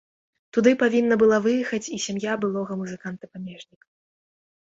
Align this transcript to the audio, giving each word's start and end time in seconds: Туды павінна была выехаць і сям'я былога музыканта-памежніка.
Туды 0.57 0.71
павінна 0.83 1.17
была 1.23 1.37
выехаць 1.45 1.91
і 1.97 2.01
сям'я 2.07 2.33
былога 2.45 2.79
музыканта-памежніка. 2.81 3.87